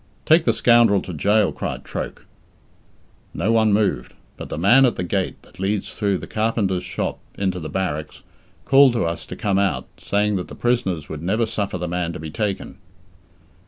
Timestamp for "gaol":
1.13-1.51